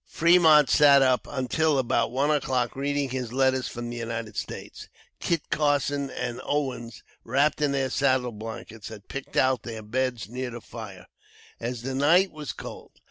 [0.07, 3.67] [Footnote 19: Blunt projecting mountains.] Fremont sat up until about one o'clock reading his letters
[3.67, 4.89] from the United States.
[5.19, 10.49] Kit Carson and Owens, wrapped in their saddle blankets, had picked out their beds near
[10.49, 11.05] the fire,
[11.59, 12.93] as the night was cold.